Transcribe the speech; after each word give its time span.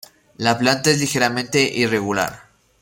La 0.37 0.57
planta 0.57 0.89
es 0.89 0.99
ligeramente 0.99 1.61
irregular. 1.61 2.47